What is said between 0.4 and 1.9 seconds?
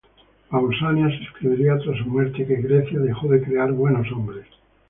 Pausanias escribiría